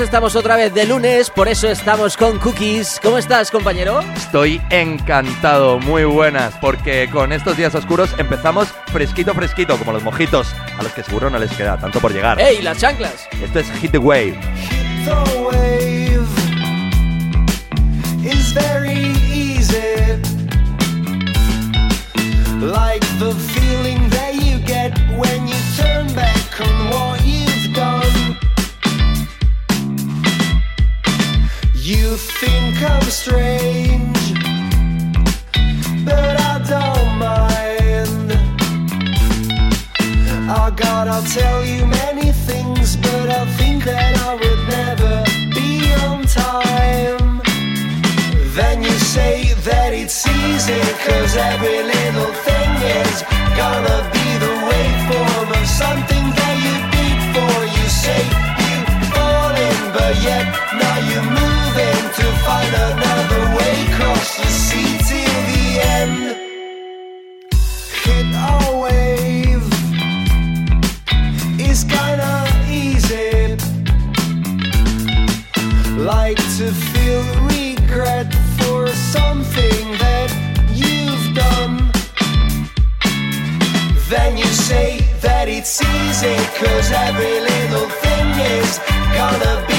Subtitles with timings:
[0.00, 2.98] Estamos otra vez de lunes, por eso estamos con Cookies.
[3.02, 4.00] ¿Cómo estás, compañero?
[4.16, 10.48] Estoy encantado, muy buenas, porque con estos días oscuros empezamos fresquito, fresquito, como los mojitos,
[10.78, 12.40] a los que seguro no les queda tanto por llegar.
[12.40, 13.28] ¡Ey, las chanclas!
[13.42, 14.32] Esto es Hit the Wave.
[14.70, 16.26] Hit the wave
[18.24, 20.16] is very easy.
[22.60, 28.51] Like the feeling that you get when you turn back on what you've done.
[31.84, 34.34] You think I'm strange,
[36.04, 38.30] but I don't mind.
[40.48, 45.92] Oh God, I'll tell you many things, but I think that I would never be
[46.06, 47.42] on time.
[48.54, 52.70] Then you say that it's easy, cause every little thing
[53.02, 53.24] is
[53.58, 57.54] gonna be the waveform of something that you did for.
[57.74, 58.22] You say
[58.70, 60.61] you've fallen, but yet
[71.72, 73.56] it's kinda easy,
[75.96, 80.30] Like to feel regret for something that
[80.70, 81.90] you've done
[84.10, 88.28] When you say that it seems easy cause every little thing
[88.58, 88.78] is
[89.16, 89.71] gonna be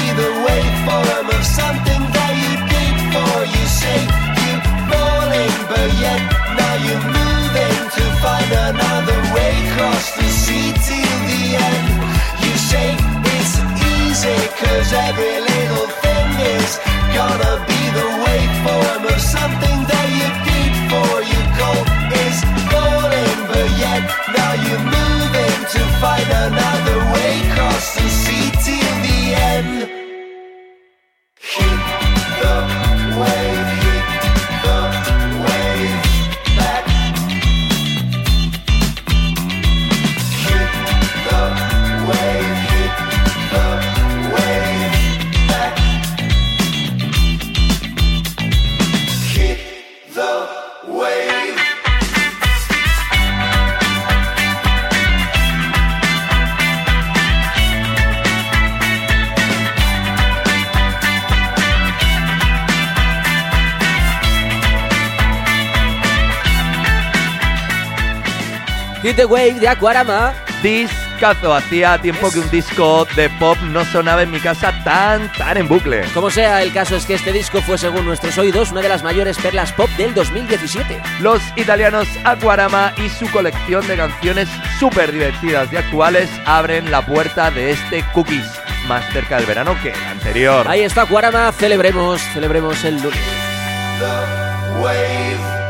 [14.84, 16.78] cause every little thing is
[17.14, 18.23] gonna be the waveform
[69.16, 70.34] The Wave de Aquarama.
[70.62, 75.56] Discazo, hacía tiempo que un disco de pop no sonaba en mi casa tan, tan
[75.56, 76.02] en bucle.
[76.14, 79.04] Como sea, el caso es que este disco fue, según nuestros oídos, una de las
[79.04, 81.00] mayores perlas pop del 2017.
[81.20, 84.48] Los italianos Aquarama y su colección de canciones
[84.80, 88.50] súper divertidas y actuales abren la puerta de este Cookies,
[88.88, 90.66] más cerca del verano que el anterior.
[90.66, 93.20] Ahí está Aquarama, celebremos, celebremos el lunes.
[94.00, 95.63] The wave.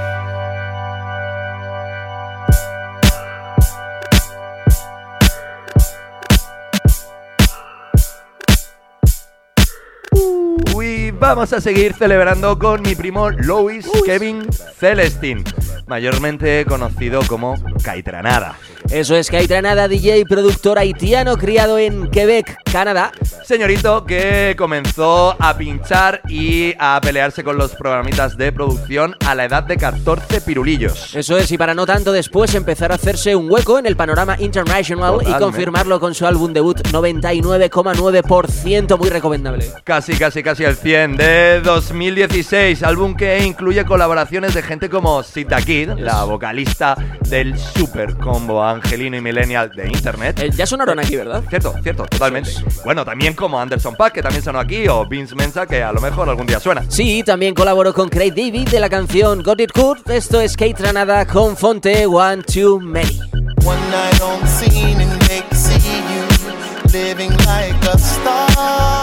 [11.05, 14.47] Uy, vamos a seguir celebrando con mi primo Louis Kevin
[14.79, 15.45] Celestin,
[15.87, 18.57] mayormente conocido como Caitranada.
[18.91, 23.13] Eso es Caitranada, DJ, productor haitiano criado en Quebec, Canadá.
[23.45, 29.47] Señorito que comenzó a pinchar y a pelearse con los programitas de producción a la
[29.47, 31.15] edad de 14 pirulillos.
[31.15, 34.37] Eso es, y para no tanto después empezar a hacerse un hueco en el panorama
[34.39, 39.71] international y confirmarlo con su álbum debut 99,9%, muy recomendable.
[39.85, 45.61] Casi, casi, casi el 100 de 2016, álbum que incluye colaboraciones de gente como Sita
[45.75, 46.97] Kid, la vocalista
[47.29, 50.39] del super combo angelino y millennial de internet.
[50.39, 51.43] Eh, ya sonaron aquí, ¿verdad?
[51.49, 52.51] Cierto, cierto, totalmente.
[52.85, 56.01] Bueno, también como Anderson Paak, que también sonó aquí, o Vince Mensa, que a lo
[56.01, 56.85] mejor algún día suena.
[56.89, 60.13] Sí, también colaboró con Craig David de la canción Got It Good.
[60.13, 63.19] Esto es Kate Tranada con Fonte One Too Many.
[63.65, 68.95] One night on the scene and they can see you living like a star.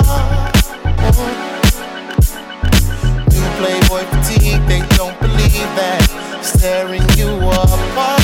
[3.27, 6.20] New Playboy fatigue, they don't believe that.
[6.61, 8.21] Staring you apart.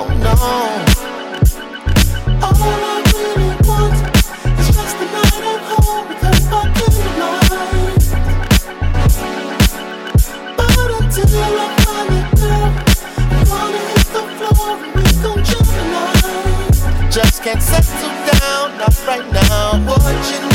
[0.00, 0.32] Oh no.
[2.40, 4.00] All I really want
[4.58, 6.36] is just night home with her.
[10.56, 12.70] But until I find a girl,
[13.28, 17.10] I wanna hit the floor and we gon' Gemini.
[17.10, 19.84] Just can't settle down, not right now.
[19.84, 20.51] What you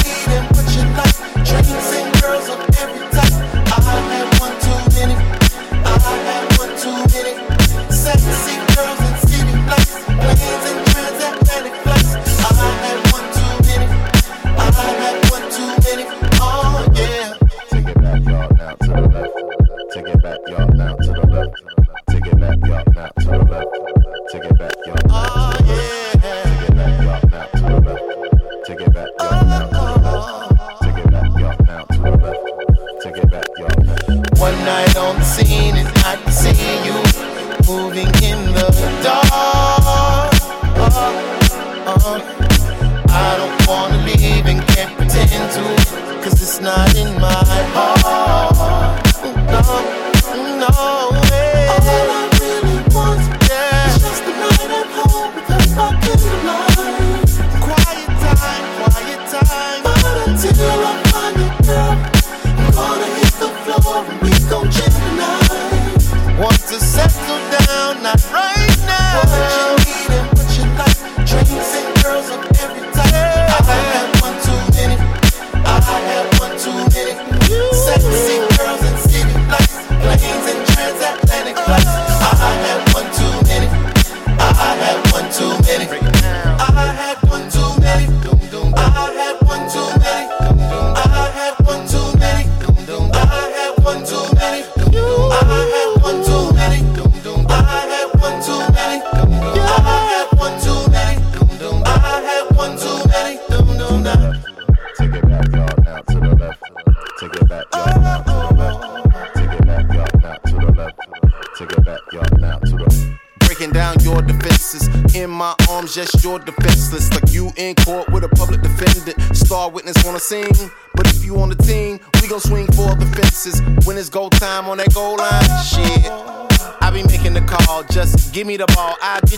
[20.37, 21.55] back, y'all, now to the left.
[22.09, 24.31] Take it back, y'all, now to the left.
[24.31, 24.76] Take it back.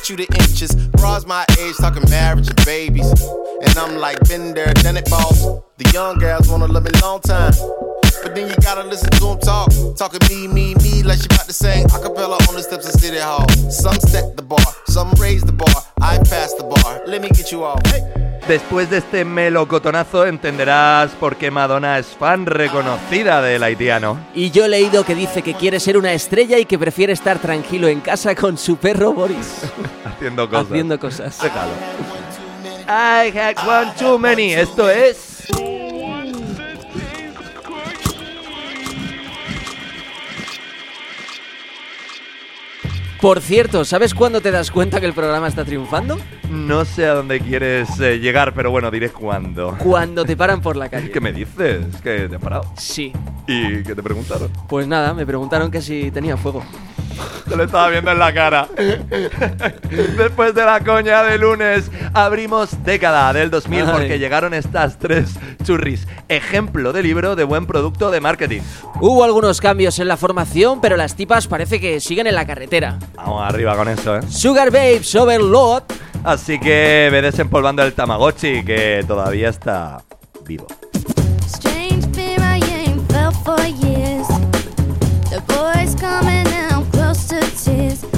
[0.09, 0.73] You the inches.
[0.91, 3.11] Bras my age, talking marriage and babies.
[3.61, 5.41] And I'm like, been there, done it, boss.
[5.77, 7.53] The young girls wanna love me long time.
[8.23, 9.69] But then you gotta listen to them talk.
[9.95, 12.99] Talking me, me, me, like she about to sing a cappella on the steps of
[12.99, 13.47] City Hall.
[13.69, 15.75] Some set the bar, some raise the bar.
[16.01, 17.01] I pass the bar.
[17.05, 17.81] Let me get you off.
[17.87, 18.01] Hey.
[18.47, 24.17] Después de este melocotonazo entenderás por qué Madonna es fan reconocida del haitiano.
[24.33, 27.37] Y yo he leído que dice que quiere ser una estrella y que prefiere estar
[27.37, 29.61] tranquilo en casa con su perro Boris.
[30.03, 30.65] Haciendo cosas.
[30.65, 31.39] Haciendo cosas.
[31.41, 31.71] Déjalo.
[32.87, 34.53] I had one too many.
[34.53, 35.38] Esto es.
[43.21, 46.17] Por cierto, ¿sabes cuándo te das cuenta que el programa está triunfando?
[46.49, 49.75] No sé a dónde quieres eh, llegar, pero bueno, diré cuándo.
[49.77, 51.11] Cuando te paran por la calle.
[51.11, 51.85] ¿Qué me dices?
[52.01, 52.63] ¿Que te han parado?
[52.77, 53.11] Sí.
[53.45, 54.49] ¿Y qué te preguntaron?
[54.69, 56.63] Pues nada, me preguntaron que si tenía fuego.
[57.47, 58.67] Te lo estaba viendo en la cara.
[60.17, 63.87] Después de la coña de lunes, abrimos década del 2000 Ay.
[63.91, 65.31] porque llegaron estas tres
[65.63, 66.07] churris.
[66.27, 68.61] Ejemplo de libro de buen producto de marketing.
[69.01, 72.99] Hubo algunos cambios en la formación, pero las tipas parece que siguen en la carretera.
[73.15, 74.21] Vamos arriba con eso, ¿eh?
[74.29, 75.83] Sugar Babes Overload.
[76.23, 80.03] Así que ve desempolvando el Tamagotchi que todavía está
[80.45, 80.67] vivo.
[81.47, 84.27] Strange fear I ain't felt for years.
[85.29, 86.45] The boys coming
[87.69, 88.08] is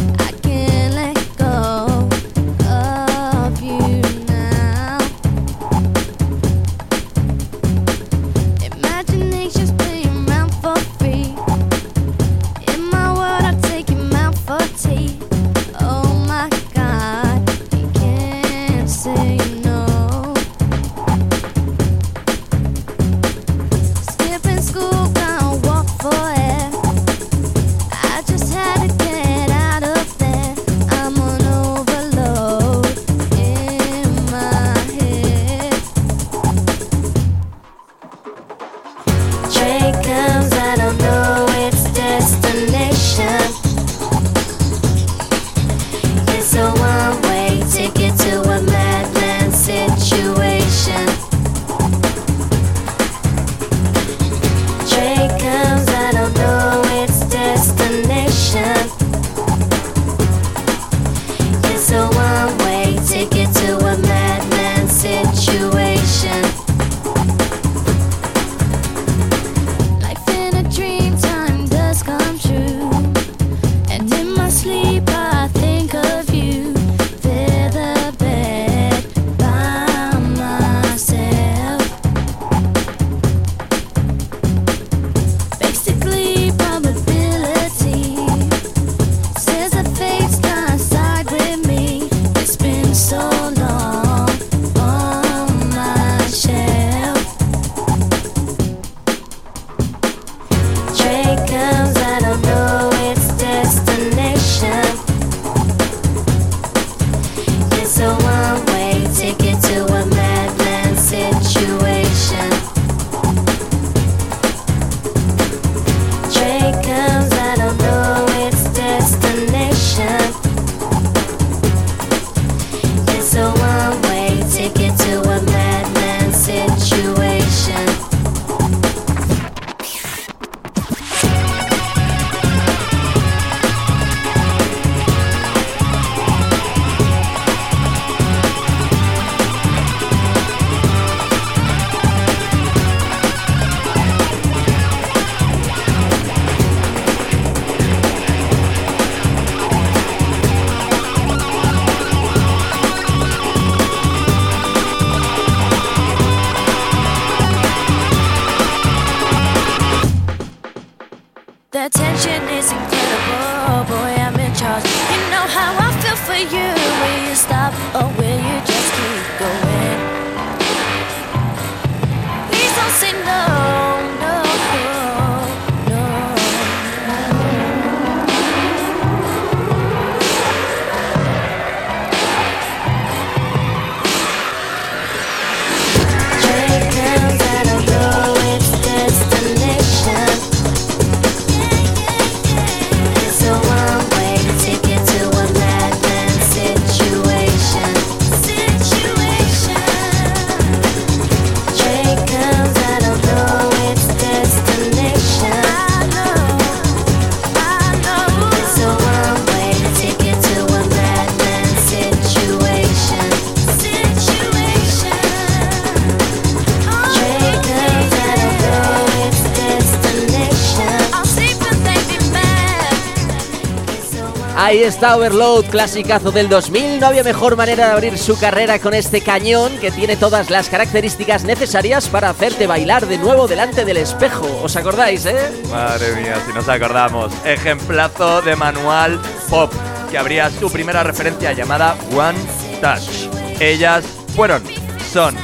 [224.72, 227.02] Ahí está Overload, clasicazo del 2000.
[227.02, 230.70] No había mejor manera de abrir su carrera con este cañón que tiene todas las
[230.70, 234.48] características necesarias para hacerte bailar de nuevo delante del espejo.
[234.64, 235.52] ¿Os acordáis, eh?
[235.70, 237.34] Madre mía, si nos acordamos.
[237.44, 239.74] Ejemplazo de manual pop
[240.10, 242.40] que habría su primera referencia llamada One
[242.80, 243.28] Touch.
[243.60, 244.06] Ellas
[244.38, 244.64] fueron,
[245.12, 245.36] son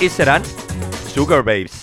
[0.00, 0.42] y serán
[1.12, 1.81] Sugar Babes.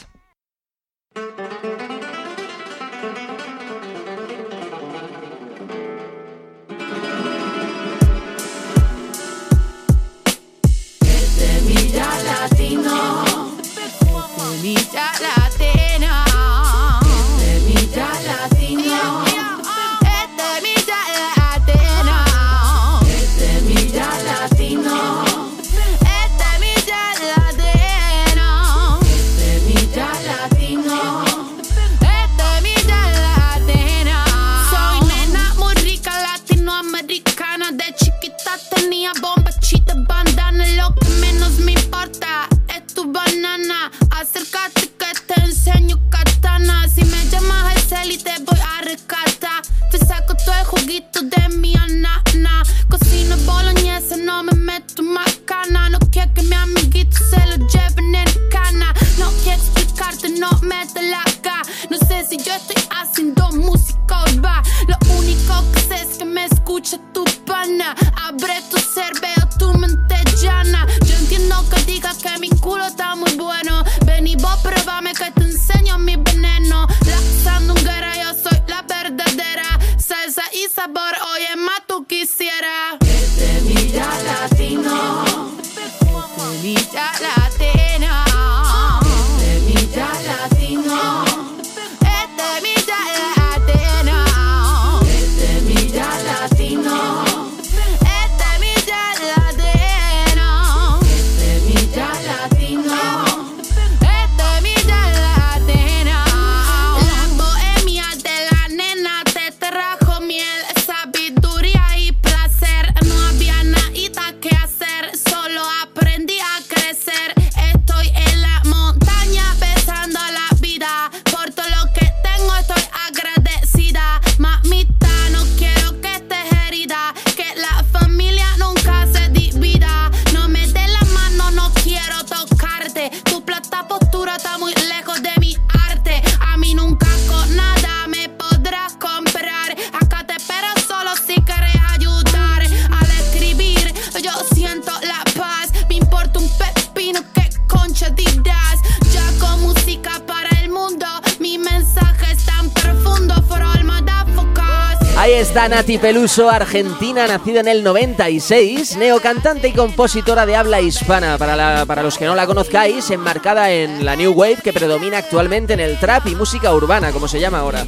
[155.69, 161.37] Nati Peluso, argentina, nacida en el 96, neocantante y compositora de habla hispana.
[161.37, 165.73] Para, para los que no la conozcáis, enmarcada en la New Wave que predomina actualmente
[165.73, 167.85] en el trap y música urbana, como se llama ahora.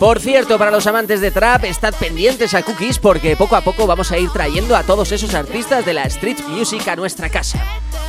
[0.00, 3.86] Por cierto, para los amantes de trap, estad pendientes a Cookies porque poco a poco
[3.86, 7.64] vamos a ir trayendo a todos esos artistas de la street music a nuestra casa.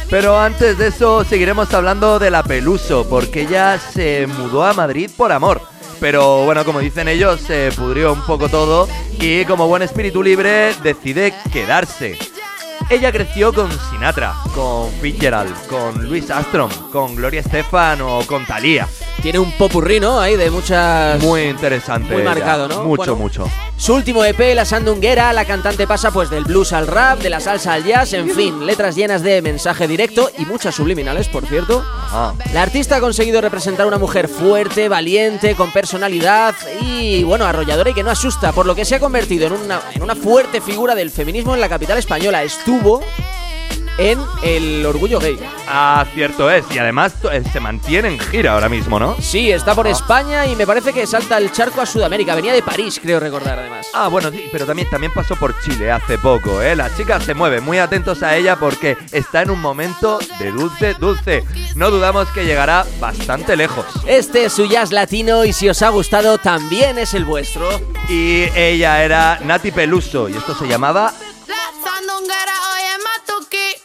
[0.09, 5.11] Pero antes de eso seguiremos hablando de la Peluso, porque ella se mudó a Madrid
[5.15, 5.72] por amor.
[6.03, 8.89] Pero bueno, como dicen ellos, se pudrió un poco todo
[9.21, 12.32] y como buen espíritu libre decide quedarse.
[12.89, 18.87] Ella creció con Sinatra, con Fitzgerald, con Louis Armstrong, con Gloria Estefan o con Thalía.
[19.21, 20.19] Tiene un popurrí, ¿no?
[20.19, 21.21] Ahí de muchas...
[21.23, 22.11] Muy interesante.
[22.11, 22.31] Muy ella.
[22.33, 22.83] marcado, ¿no?
[22.83, 23.15] Mucho, Bueno.
[23.15, 23.47] mucho.
[23.77, 27.39] Su último EP, La Sandunguera, la cantante pasa pues del blues al rap, de la
[27.39, 31.83] salsa al jazz, en fin, letras llenas de mensaje directo y muchas subliminales, por cierto.
[32.05, 32.33] Ajá.
[32.53, 37.89] La artista ha conseguido representar a una mujer fuerte, valiente, con personalidad y, bueno, arrolladora
[37.89, 40.59] y que no asusta, por lo que se ha convertido en una, en una fuerte
[40.61, 42.43] figura del feminismo en la capital española.
[42.43, 42.72] Estuvo
[43.97, 45.37] en el Orgullo Gay.
[45.67, 46.65] Ah, cierto es.
[46.73, 49.15] Y además eh, se mantiene en gira ahora mismo, ¿no?
[49.19, 52.35] Sí, está por España y me parece que salta el charco a Sudamérica.
[52.35, 53.87] Venía de París, creo recordar, además.
[53.93, 56.75] Ah, bueno, sí, pero también, también pasó por Chile hace poco, ¿eh?
[56.75, 60.95] La chica se mueve, muy atentos a ella porque está en un momento de dulce,
[60.95, 61.43] dulce.
[61.75, 63.85] No dudamos que llegará bastante lejos.
[64.07, 67.69] Este es su jazz latino y si os ha gustado también es el vuestro.
[68.09, 71.13] Y ella era Nati Peluso y esto se llamaba
[72.23, 73.83] Oye, Matuki.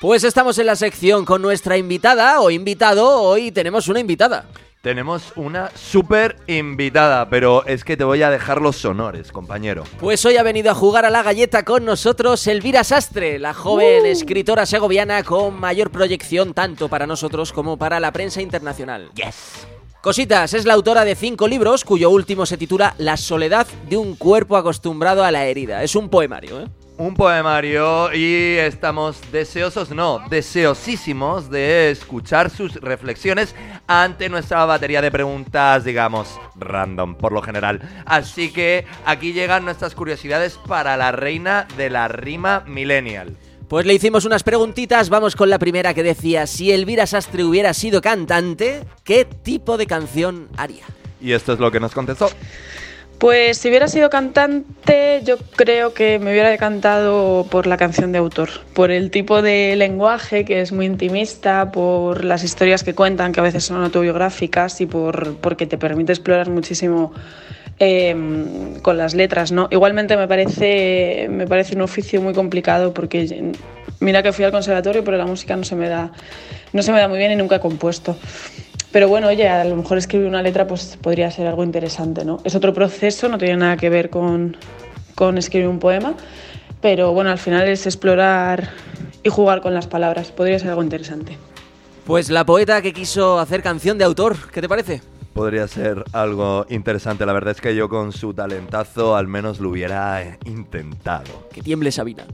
[0.00, 3.22] Pues estamos en la sección con nuestra invitada o invitado.
[3.22, 4.46] Hoy tenemos una invitada.
[4.82, 9.84] Tenemos una súper invitada, pero es que te voy a dejar los honores, compañero.
[9.98, 14.04] Pues hoy ha venido a jugar a la galleta con nosotros Elvira Sastre, la joven
[14.04, 19.10] escritora segoviana con mayor proyección tanto para nosotros como para la prensa internacional.
[19.14, 19.66] Yes.
[20.04, 24.16] Cositas es la autora de cinco libros, cuyo último se titula La soledad de un
[24.16, 25.82] cuerpo acostumbrado a la herida.
[25.82, 26.68] Es un poemario, ¿eh?
[26.98, 33.54] Un poemario y estamos deseosos, no, deseosísimos de escuchar sus reflexiones
[33.86, 37.80] ante nuestra batería de preguntas, digamos, random por lo general.
[38.04, 43.38] Así que aquí llegan nuestras curiosidades para la reina de la rima millennial.
[43.68, 47.72] Pues le hicimos unas preguntitas, vamos con la primera que decía, si Elvira Sastre hubiera
[47.72, 50.84] sido cantante, ¿qué tipo de canción haría?
[51.20, 52.28] Y esto es lo que nos contestó.
[53.18, 58.18] Pues si hubiera sido cantante, yo creo que me hubiera decantado por la canción de
[58.18, 63.32] autor, por el tipo de lenguaje que es muy intimista, por las historias que cuentan,
[63.32, 67.14] que a veces son autobiográficas, y por porque te permite explorar muchísimo
[67.78, 68.14] eh,
[68.82, 69.68] con las letras, ¿no?
[69.70, 73.52] Igualmente me parece, me parece un oficio muy complicado porque
[74.00, 76.12] mira que fui al conservatorio, pero la música no se me da,
[76.72, 78.16] no se me da muy bien y nunca he compuesto.
[78.92, 82.40] Pero bueno, oye, a lo mejor escribir una letra pues podría ser algo interesante, ¿no?
[82.44, 84.56] Es otro proceso, no tiene nada que ver con,
[85.16, 86.14] con escribir un poema,
[86.80, 88.70] pero bueno, al final es explorar
[89.24, 91.36] y jugar con las palabras, podría ser algo interesante.
[92.06, 95.00] Pues la poeta que quiso hacer canción de autor, ¿qué te parece?
[95.34, 97.26] Podría ser algo interesante.
[97.26, 101.48] La verdad es que yo con su talentazo al menos lo hubiera eh, intentado.
[101.52, 102.24] Que tiemble Sabina.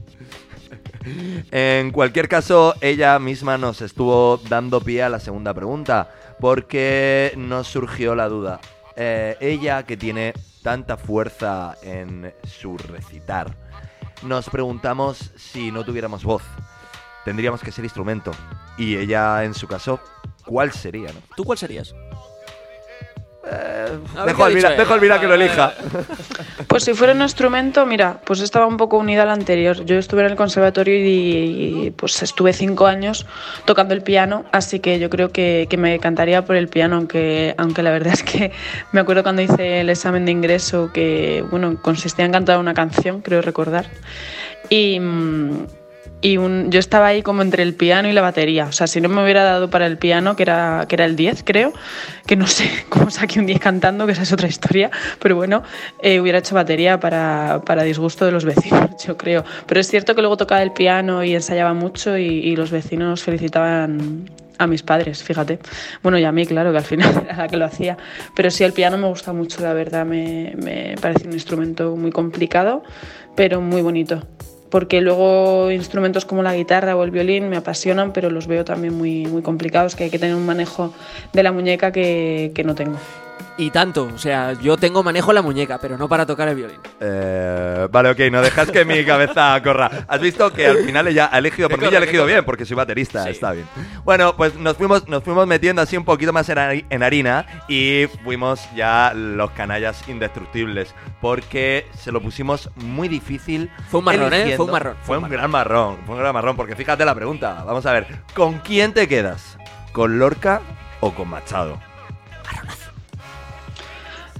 [1.51, 7.67] En cualquier caso, ella misma nos estuvo dando pie a la segunda pregunta, porque nos
[7.67, 8.59] surgió la duda.
[8.95, 13.57] Eh, ella que tiene tanta fuerza en su recitar,
[14.23, 16.43] nos preguntamos si no tuviéramos voz,
[17.25, 18.31] tendríamos que ser instrumento.
[18.77, 19.99] Y ella, en su caso,
[20.45, 21.11] ¿cuál sería?
[21.11, 21.19] no?
[21.35, 21.95] ¿Tú cuál serías?
[23.43, 24.95] Dejo qué ha a Elvira, dicho dejo a ella.
[24.95, 25.73] Elvira que lo elija.
[26.67, 29.83] Pues si fuera un instrumento, mira, pues estaba un poco unida al anterior.
[29.83, 33.25] Yo estuve en el conservatorio y, y, pues estuve cinco años
[33.65, 37.55] tocando el piano, así que yo creo que, que me cantaría por el piano, aunque,
[37.57, 38.53] aunque la verdad es que
[38.93, 43.21] me acuerdo cuando hice el examen de ingreso que, bueno, consistía en cantar una canción,
[43.21, 43.87] creo recordar.
[44.69, 45.65] Y, mm,
[46.21, 48.65] y yo estaba ahí como entre el piano y la batería.
[48.65, 51.15] O sea, si no me hubiera dado para el piano, que era, que era el
[51.15, 51.73] 10, creo,
[52.27, 55.63] que no sé cómo saqué un 10 cantando, que esa es otra historia, pero bueno,
[56.01, 59.43] eh, hubiera hecho batería para, para disgusto de los vecinos, yo creo.
[59.65, 63.23] Pero es cierto que luego tocaba el piano y ensayaba mucho y, y los vecinos
[63.23, 64.29] felicitaban
[64.59, 65.57] a mis padres, fíjate.
[66.03, 67.97] Bueno, y a mí, claro, que al final era la que lo hacía.
[68.35, 70.05] Pero sí, el piano me gusta mucho, la verdad.
[70.05, 72.83] Me, me parece un instrumento muy complicado,
[73.35, 74.21] pero muy bonito.
[74.71, 78.97] Porque luego instrumentos como la guitarra o el violín me apasionan, pero los veo también
[78.97, 80.91] muy, muy complicados, que hay que tener un manejo
[81.33, 82.97] de la muñeca que, que no tengo.
[83.57, 86.79] Y tanto, o sea, yo tengo manejo la muñeca, pero no para tocar el violín.
[86.99, 90.05] Eh, vale, ok, no dejas que mi cabeza corra.
[90.07, 92.65] Has visto que al final ella ha elegido, por mí ya ha elegido bien, porque
[92.65, 93.67] soy baterista, está bien.
[94.03, 97.45] Bueno, pues nos fuimos, nos fuimos metiendo así un poquito más en, hari- en harina
[97.67, 103.69] y fuimos ya los canallas indestructibles, porque se lo pusimos muy difícil.
[103.89, 104.53] Fue un marrón, ¿eh?
[104.55, 107.63] Fue un marrón, Fue un gran marrón, fue un gran marrón, porque fíjate la pregunta.
[107.65, 109.57] Vamos a ver, ¿con quién te quedas?
[109.91, 110.61] ¿Con Lorca
[110.99, 111.79] o con Machado?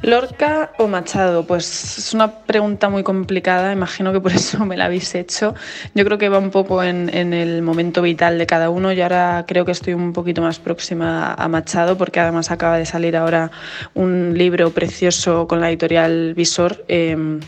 [0.04, 1.46] ¿Lorca o Machado?
[1.46, 5.54] Pues es una pregunta muy complicada, imagino que por eso me la habéis hecho.
[5.94, 8.92] Yo creo que va un poco en, el momento vital de cada uno.
[8.92, 12.86] Yo ahora creo que estoy un poquito más próxima a Machado porque además acaba de
[12.86, 13.52] salir ahora
[13.94, 17.40] un libro precioso con la editorial Visor eh,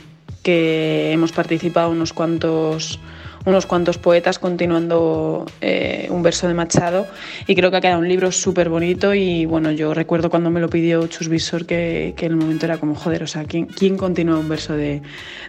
[0.44, 3.00] que hemos participado unos cuantos
[3.46, 7.08] unos cuantos poetas continuando eh, un verso de Machado
[7.48, 10.60] y creo que ha quedado un libro súper bonito y bueno, yo recuerdo cuando me
[10.60, 13.66] lo pidió Chus Visor que, que en el momento era como, joder, o sea, ¿quién,
[13.66, 15.02] quién continúa un verso de,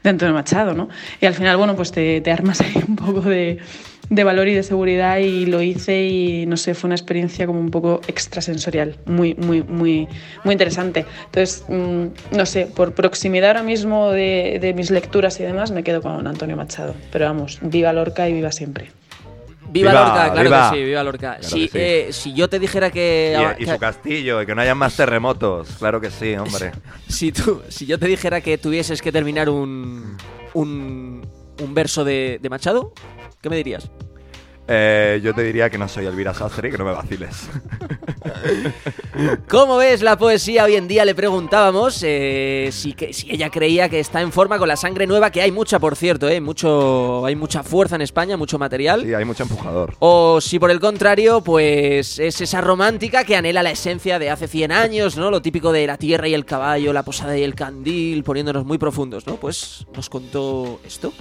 [0.03, 0.75] de Antonio Machado?
[0.75, 0.89] ¿no?
[1.21, 3.59] Y al final, bueno, pues te, te armas ahí un poco de,
[4.15, 7.59] de valor y de seguridad y lo hice y no sé, fue una experiencia como
[7.61, 10.07] un poco extrasensorial, muy, muy, muy,
[10.45, 11.05] muy interesante.
[11.27, 15.83] Entonces, mm, no sé, por proximidad ahora mismo de, de mis lecturas y demás, me
[15.83, 16.95] quedo con Antonio Machado.
[17.13, 18.91] Pero vamos, viva Lorca y viva siempre.
[19.67, 20.71] Viva, Viva, Lorca, claro viva.
[20.71, 21.37] que sí, viva Lorca.
[21.41, 21.79] Claro si, que sí.
[21.81, 24.75] eh, si yo te dijera que, Y, y que- su castillo, y que no haya
[24.77, 25.69] más terremotos.
[25.81, 26.71] Claro que sí, hombre.
[27.09, 30.17] si, tú, si yo te dijera que tuvieses que terminar un,
[30.53, 31.23] un,
[31.61, 32.93] un verso de, de Machado,
[33.43, 33.91] ¿qué me dirías?
[34.67, 37.51] Eh, yo te diría que no soy Elvira Sastre y que no me vaciles.
[39.49, 41.05] ¿Cómo ves la poesía hoy en día?
[41.05, 45.07] Le preguntábamos eh, si, que, si ella creía que está en forma con la sangre
[45.07, 49.03] nueva, que hay mucha, por cierto, eh, mucho, hay mucha fuerza en España, mucho material.
[49.03, 49.95] Sí, hay mucho empujador.
[49.99, 54.49] O si por el contrario, pues es esa romántica que anhela la esencia de hace
[54.49, 55.31] 100 años, ¿no?
[55.31, 58.79] Lo típico de la tierra y el caballo, la posada y el candil, poniéndonos muy
[58.79, 59.37] profundos, ¿no?
[59.37, 61.13] Pues nos contó esto.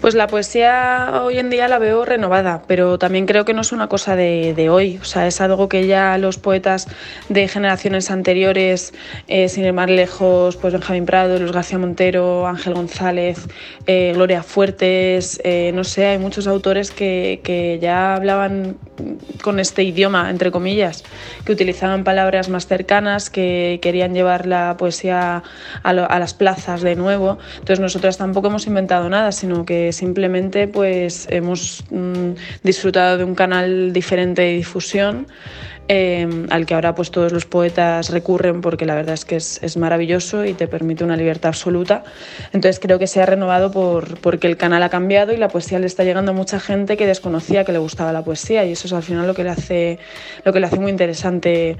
[0.00, 3.70] Pues la poesía hoy en día la veo renovada, pero también creo que no es
[3.70, 4.98] una cosa de, de hoy.
[5.02, 6.88] O sea, es algo que ya los poetas
[7.28, 8.94] de generaciones anteriores,
[9.28, 13.46] eh, sin ir más lejos, pues Benjamín Prado, Luis García Montero, Ángel González,
[13.86, 18.78] eh, Gloria Fuertes, eh, no sé, hay muchos autores que, que ya hablaban
[19.42, 21.04] con este idioma, entre comillas,
[21.44, 25.42] que utilizaban palabras más cercanas, que querían llevar la poesía
[25.82, 27.36] a, lo- a las plazas de nuevo.
[27.58, 33.34] Entonces nosotras tampoco hemos inventado nada, sino que simplemente pues hemos mm, disfrutado de un
[33.34, 35.26] canal diferente de difusión
[35.92, 39.58] eh, al que ahora pues todos los poetas recurren porque la verdad es que es,
[39.60, 42.04] es maravilloso y te permite una libertad absoluta.
[42.52, 45.80] Entonces creo que se ha renovado por, porque el canal ha cambiado y la poesía
[45.80, 48.86] le está llegando a mucha gente que desconocía que le gustaba la poesía y eso
[48.86, 49.98] es al final lo que le hace,
[50.44, 51.76] lo que le hace muy interesante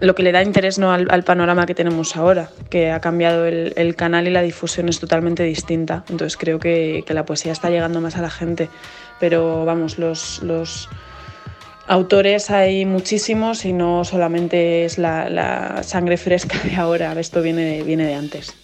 [0.00, 0.92] lo que le da interés ¿no?
[0.92, 4.88] al, al panorama que tenemos ahora, que ha cambiado el, el canal y la difusión
[4.88, 6.04] es totalmente distinta.
[6.08, 8.68] Entonces creo que, que la poesía está llegando más a la gente.
[9.18, 10.88] Pero vamos, los, los
[11.86, 17.82] autores hay muchísimos y no solamente es la, la sangre fresca de ahora, esto viene,
[17.82, 18.54] viene de antes.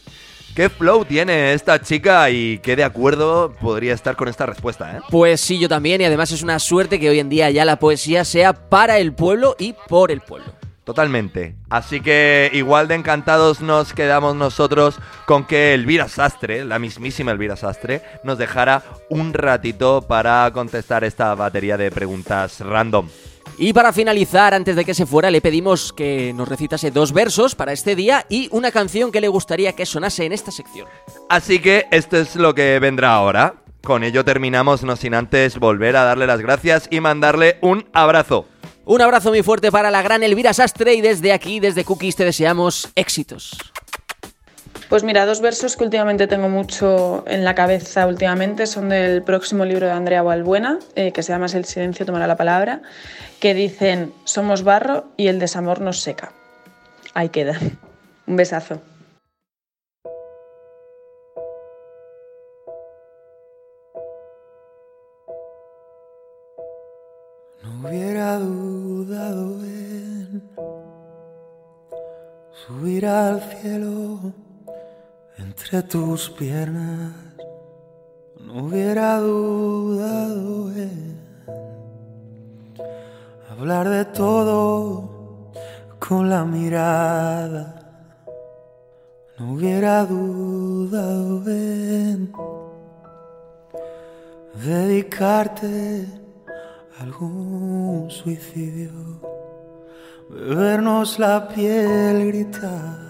[0.54, 5.00] ¿Qué flow tiene esta chica y qué de acuerdo podría estar con esta respuesta, eh?
[5.10, 7.78] Pues sí, yo también, y además es una suerte que hoy en día ya la
[7.78, 10.46] poesía sea para el pueblo y por el pueblo.
[10.86, 11.56] Totalmente.
[11.68, 17.56] Así que igual de encantados nos quedamos nosotros con que Elvira Sastre, la mismísima Elvira
[17.56, 23.08] Sastre, nos dejara un ratito para contestar esta batería de preguntas random.
[23.58, 27.56] Y para finalizar, antes de que se fuera, le pedimos que nos recitase dos versos
[27.56, 30.86] para este día y una canción que le gustaría que sonase en esta sección.
[31.28, 33.56] Así que esto es lo que vendrá ahora.
[33.82, 38.46] Con ello terminamos, no sin antes volver a darle las gracias y mandarle un abrazo.
[38.88, 42.24] Un abrazo muy fuerte para la gran Elvira Sastre y desde aquí, desde Cookies, te
[42.24, 43.50] deseamos éxitos.
[44.88, 49.64] Pues mira, dos versos que últimamente tengo mucho en la cabeza últimamente son del próximo
[49.64, 52.82] libro de Andrea Balbuena, eh, que se llama El silencio tomará la palabra,
[53.40, 56.30] que dicen, somos barro y el desamor nos seca.
[57.12, 57.58] Ahí queda.
[58.28, 58.80] Un besazo.
[72.96, 74.32] Subir al cielo
[75.36, 77.12] entre tus piernas.
[78.40, 81.18] No hubiera dudado en
[83.50, 85.50] hablar de todo
[85.98, 87.74] con la mirada.
[89.38, 92.32] No hubiera dudado en
[94.64, 96.06] dedicarte
[96.98, 98.90] algún suicidio,
[100.28, 103.06] bebernos la piel, gritar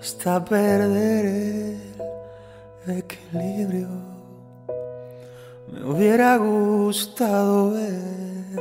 [0.00, 1.76] hasta perder
[2.86, 3.88] el equilibrio.
[5.70, 8.56] Me hubiera gustado ver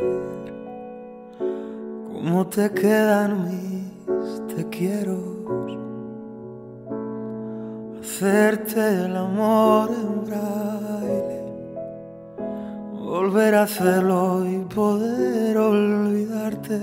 [2.14, 5.40] cómo te quedan mis te quiero.
[8.02, 11.39] Hacerte el amor en braille
[13.10, 16.80] volver a hacerlo y poder olvidarte.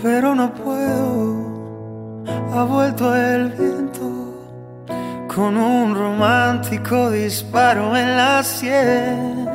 [0.00, 4.08] Pero no puedo, ha vuelto el viento
[5.34, 9.48] con un romántico disparo en la sien.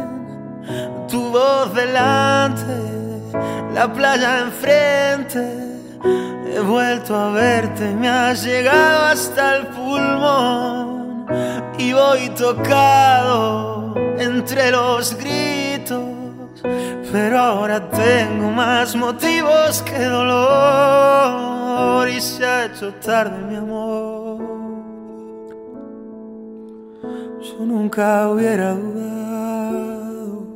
[1.08, 2.75] Tu voz delante,
[3.73, 5.45] la playa enfrente.
[6.53, 10.83] He vuelto a verte, me has llegado hasta el pulmón
[11.93, 16.01] y voy tocado entre los gritos.
[17.12, 20.39] Pero ahora tengo más motivos que dolor
[22.10, 24.41] y se ha hecho tarde, mi amor.
[27.41, 30.47] Yo nunca hubiera dudado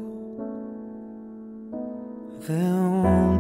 [2.47, 3.37] de un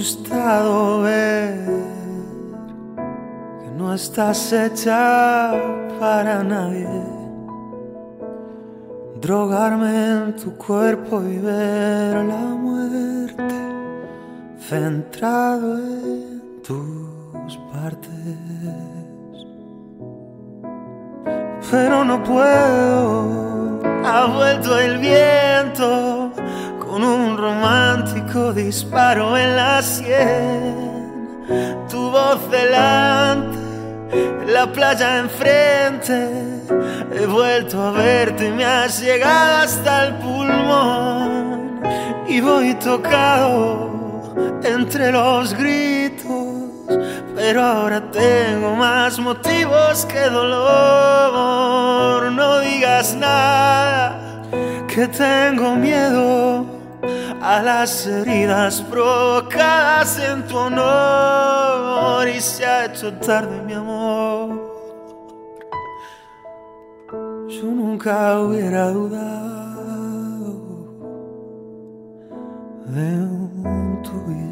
[0.00, 1.58] gustado ver
[3.60, 5.52] que no estás hecha
[6.00, 6.88] para nadie.
[9.20, 13.58] Drogarme en tu cuerpo y ver la muerte
[14.70, 18.10] centrado en tus partes.
[21.70, 26.32] Pero no puedo, ha vuelto el viento
[26.90, 31.46] con un romántico disparo en la sien,
[31.88, 33.56] tu voz delante,
[34.48, 36.32] la playa enfrente,
[37.12, 41.80] he vuelto a verte y me has llegado hasta el pulmón
[42.26, 46.26] y voy tocado entre los gritos
[47.36, 52.30] pero ahora tengo más motivos que dolor.
[52.32, 54.42] No digas nada,
[54.86, 56.69] que tengo miedo
[57.40, 64.70] a las heridas provocadas en tu honor y se ha hecho tarde mi amor.
[67.48, 70.50] Yo nunca hubiera dudado
[72.86, 74.49] de un tuyo.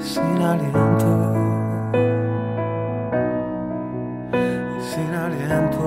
[0.00, 1.10] sin aliento,
[4.80, 5.86] sin aliento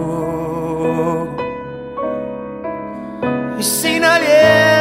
[3.59, 4.74] y sin aliento.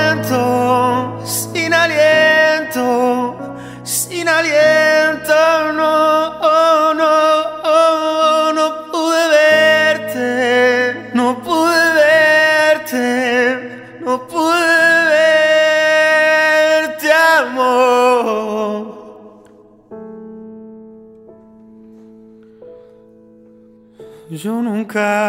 [24.95, 25.24] Luca.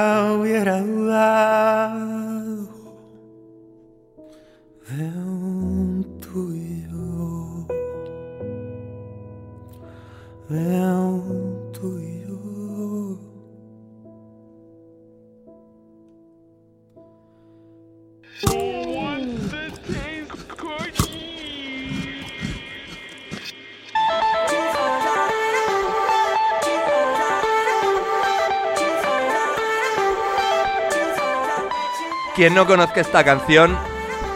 [32.36, 33.78] Quien no conozca esta canción,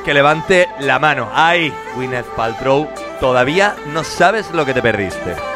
[0.06, 1.30] que levante la mano.
[1.34, 1.74] ¡Ay!
[1.96, 2.88] Gwyneth Paltrow,
[3.20, 5.49] todavía no sabes lo que te perdiste.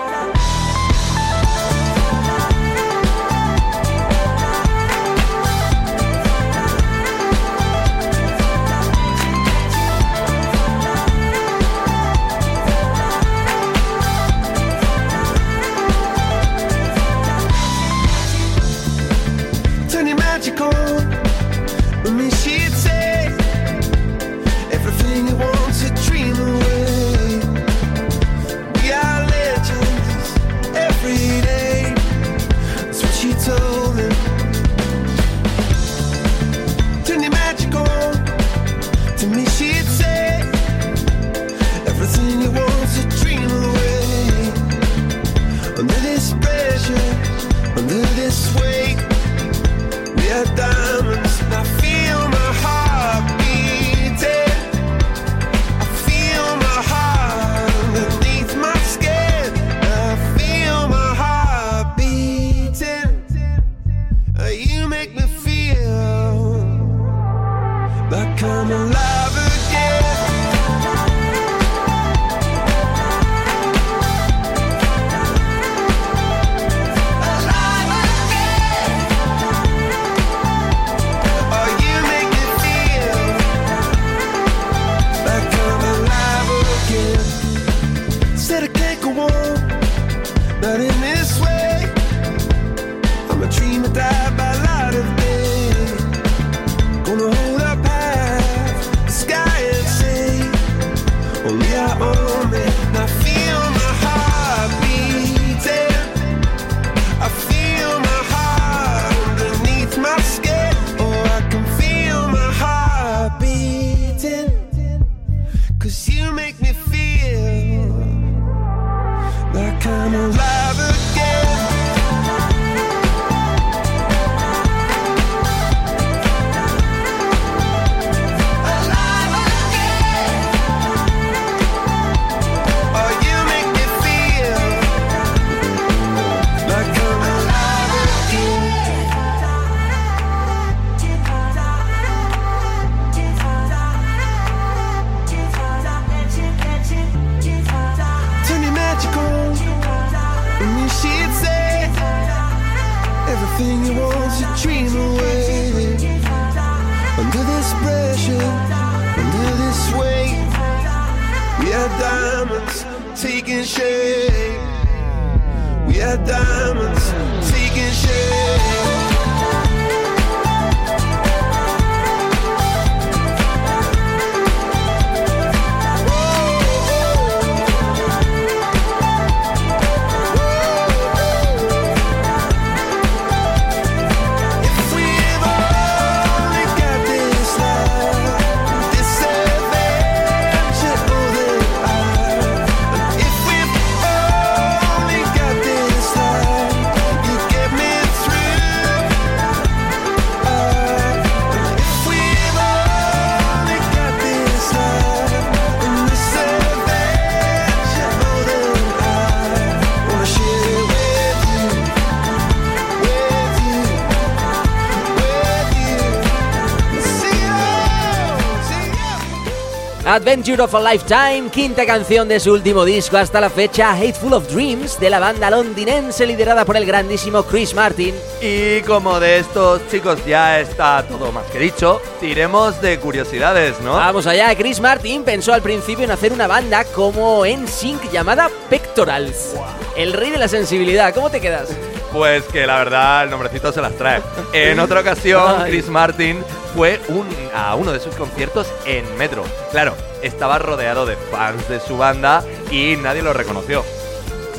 [220.14, 224.48] Adventure of a Lifetime, quinta canción de su último disco hasta la fecha, Hateful of
[224.48, 228.14] Dreams, de la banda londinense liderada por el grandísimo Chris Martin.
[228.40, 233.94] Y como de estos chicos ya está todo más que dicho, tiremos de curiosidades, ¿no?
[233.94, 239.56] Vamos allá, Chris Martin pensó al principio en hacer una banda como NSYNC llamada Pectorals.
[239.98, 241.70] El rey de la sensibilidad, ¿cómo te quedas?
[242.14, 244.22] Pues que la verdad el nombrecito se las trae.
[244.54, 245.64] En otra ocasión.
[245.66, 246.44] Chris Martin
[246.76, 249.44] fue un- a uno de sus conciertos en Metro.
[249.72, 253.84] Claro, estaba rodeado de fans de su banda y nadie lo reconoció.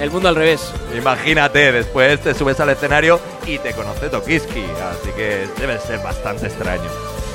[0.00, 0.72] El mundo al revés.
[0.96, 6.46] Imagínate, después te subes al escenario y te conoce Tokiski, así que debe ser bastante
[6.48, 6.90] extraño.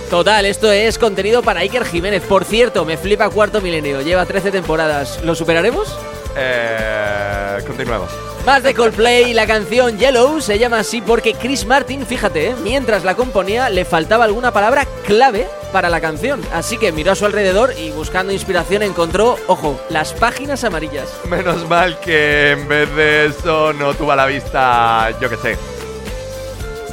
[0.09, 2.24] Total, esto es contenido para Iker Jiménez.
[2.24, 5.20] Por cierto, me flipa Cuarto Milenio, lleva 13 temporadas.
[5.24, 5.97] ¿Lo superaremos?
[6.36, 8.12] Eh, continuemos.
[8.45, 12.55] Más de Coldplay, la canción Yellow se llama así porque Chris Martin, fíjate, ¿eh?
[12.64, 16.41] mientras la componía le faltaba alguna palabra clave para la canción.
[16.53, 21.10] Así que miró a su alrededor y buscando inspiración encontró, ojo, las páginas amarillas.
[21.30, 25.57] Menos mal que en vez de eso no tuvo a la vista, yo qué sé.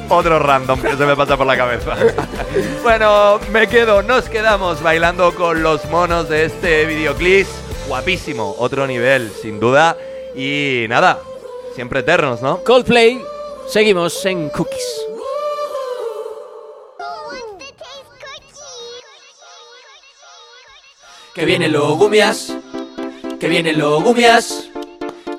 [0.08, 1.96] Otro random que se me pasa por la cabeza.
[2.82, 7.46] bueno, me quedo, nos quedamos bailando con los monos de este videoclip.
[7.88, 9.96] Guapísimo, otro nivel, sin duda.
[10.36, 11.18] Y nada,
[11.74, 12.62] siempre eternos, ¿no?
[12.62, 13.22] Coldplay,
[13.66, 15.06] seguimos en Cookies.
[21.34, 22.54] Que vienen los gumias,
[23.40, 24.68] que vienen los gumias,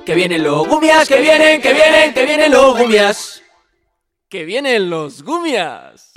[0.03, 3.43] que vienen los gumias, que vienen, que vienen, que vienen los gumias.
[4.29, 6.11] Que vienen los gumias.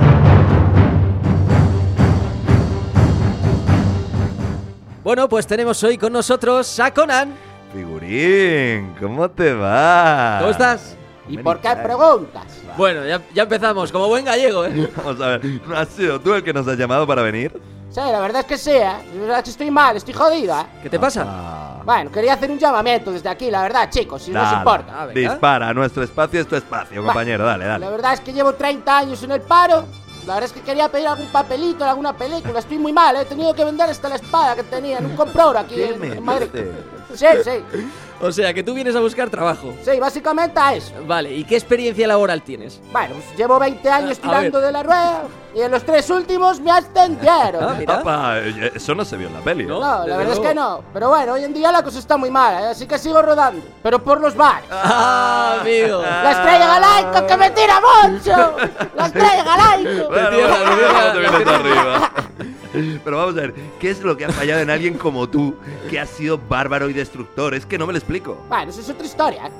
[5.02, 7.49] Bueno, pues tenemos hoy con nosotros a Conan.
[7.72, 10.36] Figurín, ¿cómo te va?
[10.40, 10.96] ¿Cómo estás?
[11.28, 12.44] ¿Y por qué preguntas?
[12.76, 14.90] Bueno, ya, ya empezamos, como buen gallego, ¿eh?
[14.96, 17.52] Vamos a ver, ¿no has sido tú el que nos has llamado para venir?
[17.90, 18.82] Sí, la verdad es que sí, ¿eh?
[19.14, 20.64] La verdad es que estoy mal, estoy jodido, ¿eh?
[20.82, 21.24] ¿Qué te pasa?
[21.26, 24.58] Ah, Bueno, quería hacer un llamamiento desde aquí, la verdad, chicos, si no os dale,
[24.58, 24.92] importa.
[25.02, 25.06] Ah.
[25.08, 27.88] Dispara, nuestro espacio es tu espacio, compañero, dale, La dale.
[27.90, 29.84] verdad es que llevo 30 años en el paro.
[30.26, 32.58] La verdad es que quería pedir algún papelito en alguna película.
[32.58, 33.20] Estoy muy mal, ¿eh?
[33.22, 36.00] he tenido que vender hasta la espada que tenía en un comprador aquí ¿Qué en,
[36.00, 36.48] me en Madrid.
[36.52, 36.68] dices?
[37.14, 37.50] Sí, sí,
[38.22, 39.72] O sea, que tú vienes a buscar trabajo.
[39.82, 40.92] sí, básicamente a eso.
[41.06, 42.78] Vale, ¿y qué experiencia laboral tienes?
[42.92, 45.22] Bueno, pues llevo 20 años A- a tirando de la rueda
[45.54, 47.64] y en los tres últimos me ascendieron.
[47.64, 47.96] Ah, mira.
[48.02, 49.80] Papá, eh, eso no se vio en la peli, ¿no?
[49.80, 49.86] No.
[49.86, 50.48] No, desde la verdad es luego.
[50.50, 50.84] que no.
[50.92, 52.66] Pero bueno, hoy en día la cosa está muy mala, ¿eh?
[52.72, 53.64] así que sigo rodando.
[53.82, 54.68] Pero por los bares.
[54.70, 56.02] Ah, amigo.
[56.02, 58.56] ¡La estrella galaico que me tira mucho!
[58.96, 60.08] ¡La estrella galaico!
[60.10, 61.56] Bueno, bueno, te bueno, te te vienes tierra.
[61.56, 62.12] arriba.
[62.72, 65.54] Pero vamos a ver, ¿qué es lo que ha fallado en alguien como tú,
[65.88, 67.54] que has sido bárbaro y destructor?
[67.54, 68.38] Es que no me lo explico.
[68.48, 69.50] Bueno, eso es otra historia, ¿eh?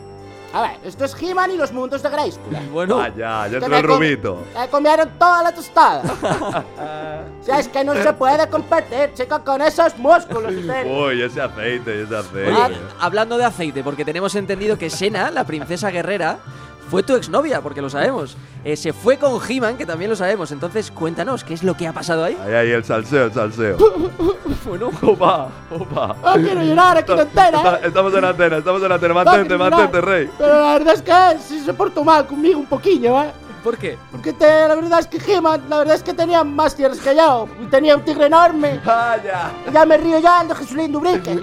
[0.52, 2.54] A ver, esto es He-Man y los mundos de Grayskull.
[2.56, 2.68] ¿eh?
[2.72, 4.42] Bueno, Vaya, Que soy me el rubito.
[4.58, 6.02] Me comieron toda la tostada.
[7.40, 10.52] o sea, es que no se puede competir, chico, con esos músculos.
[10.86, 12.52] Uy, ese aceite, ese aceite.
[12.52, 16.38] oye, hablando de aceite, porque tenemos entendido que Sena, la princesa guerrera,
[16.90, 18.36] fue tu exnovia, porque lo sabemos.
[18.64, 20.50] Eh, se fue con He-Man, que también lo sabemos.
[20.50, 22.36] Entonces, cuéntanos, ¿qué es lo que ha pasado ahí?
[22.44, 23.76] Ahí, ahí, el salseo, el salseo.
[24.66, 26.16] Bueno, Opa, opa.
[26.22, 27.80] Ah, quiero llorar aquí en antena, ¿eh?
[27.84, 29.14] Estamos en antena, estamos en antena.
[29.14, 29.70] Mantente, llorar.
[29.70, 30.30] mantente, rey.
[30.36, 33.30] Pero la verdad es que sí se portó mal conmigo un poquillo, ¿eh?
[33.62, 33.96] ¿Por qué?
[34.10, 37.14] Porque te- la verdad es que He-Man, la verdad es que tenía más tierras que
[37.14, 37.48] yo.
[37.62, 38.80] Y tenía un tigre enorme.
[38.84, 39.50] Vaya.
[39.68, 41.38] Y ya me río ya de Jesulín Dubrique.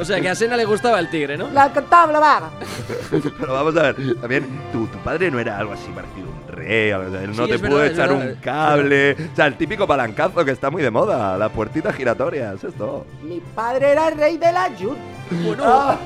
[0.00, 1.48] O sea, que a Sena le gustaba el tigre, ¿no?
[1.50, 2.50] La encantaba la vaga.
[3.40, 6.48] Pero vamos a ver, también tu, tu padre no era algo así parecido a un
[6.56, 8.26] rey, o sea, él no Sí, te es pudo verdad, es echar verdad.
[8.28, 12.62] un cable, o sea, el típico palancazo que está muy de moda, las puertitas giratorias,
[12.62, 13.06] esto.
[13.22, 15.02] Mi padre era el rey de la Junta.
[15.44, 15.98] Bueno, Ah,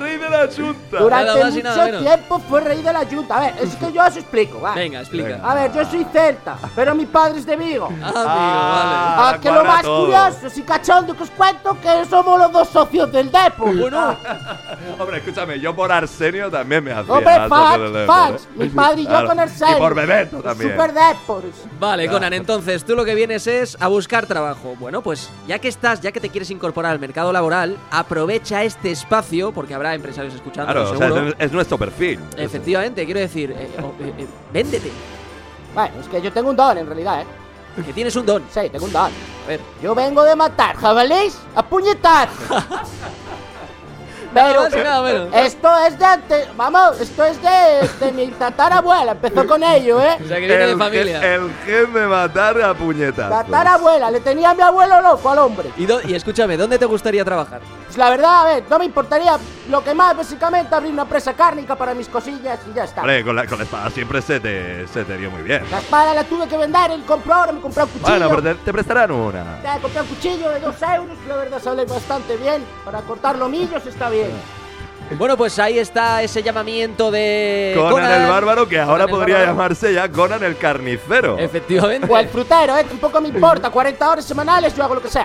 [0.00, 0.98] rey de la junta.
[0.98, 2.02] Durante Nada más y nada mucho menos.
[2.02, 3.36] tiempo fue rey de la Junta.
[3.36, 4.74] A ver, es que yo os explico, va.
[4.76, 5.28] Venga, explica.
[5.28, 5.50] Venga.
[5.50, 7.88] A ver, yo soy celta, pero mi padre es de Vigo.
[8.02, 10.04] Ah, Ah, Ah, que lo más todo.
[10.06, 13.64] curioso y cachondo que os cuento que somos los dos socios del Depo.
[13.66, 13.80] vale.
[13.82, 14.16] Bueno,
[14.98, 17.12] Hombre, escúchame, yo por Arsenio también me hacía.
[17.12, 18.42] Hombre, Depor, facts.
[18.44, 18.48] ¿eh?
[18.56, 19.28] Mi padre y yo Claro.
[19.28, 19.76] con Arsenio.
[19.76, 20.70] Y por Bebeto también.
[20.72, 21.44] Super Depors.
[21.80, 24.74] Vale, Conan, entonces tú lo que vienes es a buscar trabajo.
[24.78, 28.90] Bueno, pues ya que estás, ya que te quieres incorporar al mercado laboral, aprovecha este
[28.90, 31.28] espacio, porque habrá empresarios escuchando, Claro, o sea, seguro.
[31.28, 32.20] es, es nuestro perfil.
[32.36, 34.26] Efectivamente, quiero decir, eh, oh, eh, eh,
[34.70, 34.92] véndete,
[35.74, 37.26] Bueno, es que yo tengo un don en realidad, ¿eh?
[37.84, 38.42] que tienes un don.
[38.50, 39.12] Sí, tengo un don.
[39.44, 42.64] A ver, Yo vengo de matar jabalís a puñetazos.
[44.36, 45.28] nada Pero más y nada menos.
[45.34, 50.16] esto es de antes, vamos, esto es de, de mi tatarabuela, empezó con ello, ¿eh?
[50.24, 51.20] O sea, que viene de El familia.
[51.20, 53.28] gen- El gen de matar a puñetas.
[53.30, 55.70] Tatarabuela, le tenía a mi abuelo loco al hombre.
[55.76, 57.60] Y, do- y escúchame, ¿dónde te gustaría trabajar?
[57.86, 59.38] Pues la verdad, a ver, no me importaría
[59.70, 63.00] lo que más, básicamente, abrir una presa cárnica para mis cosillas y ya está.
[63.00, 65.62] Hombre, con la, con la espada siempre se te, se te dio muy bien.
[65.70, 68.10] La espada la tuve que vender, él compró ahora, me compré un cuchillo.
[68.10, 69.60] Bueno, pero te, te prestarán una.
[69.62, 72.64] Ya, compré un cuchillo de dos euros, que la verdad sale bastante bien.
[72.84, 74.25] Para cortar lomillos está bien.
[75.16, 79.94] Bueno, pues ahí está ese llamamiento de Conan, el bárbaro, que ahora Conan podría llamarse
[79.94, 81.38] ya Conan el carnicero.
[81.38, 82.08] Efectivamente.
[82.10, 82.84] O el frutero, ¿eh?
[82.84, 83.70] Tampoco me importa.
[83.70, 85.24] 40 horas semanales, yo hago lo que sea.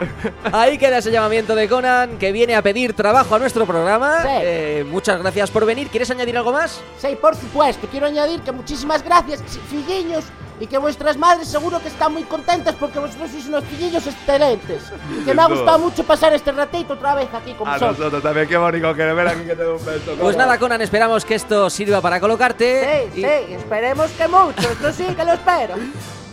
[0.51, 4.21] Ahí queda ese llamamiento de Conan que viene a pedir trabajo a nuestro programa.
[4.21, 4.27] Sí.
[4.29, 5.87] Eh, muchas gracias por venir.
[5.87, 6.79] ¿Quieres añadir algo más?
[6.99, 7.87] Sí, por supuesto.
[7.89, 10.25] Quiero añadir que muchísimas gracias, fillillos.
[10.61, 14.83] Y que vuestras madres seguro que están muy contentas porque vosotros sois unos fillillos excelentes.
[15.19, 17.97] Y que me ha gustado mucho pasar este ratito otra vez aquí con A vosotros.
[17.97, 20.15] nosotros también, qué bonito que ven aquí que te un beso.
[20.21, 23.09] Pues nada, Conan, esperamos que esto sirva para colocarte.
[23.11, 24.69] Sí, Y sí, esperemos que mucho.
[24.71, 25.73] Esto sí que lo espero.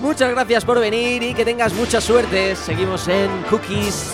[0.00, 2.54] Muchas gracias por venir y que tengas mucha suerte.
[2.54, 4.12] Seguimos en Cookies.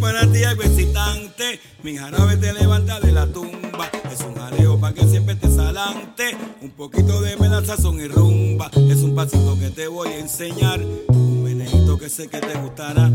[0.00, 3.90] Para ti algo excitante, mi jarabe te levanta de la tumba.
[4.12, 8.70] Es un jaleo para que siempre te salante, un poquito de melazazón y rumba.
[8.88, 13.10] Es un pasito que te voy a enseñar, un menejito que sé que te gustará.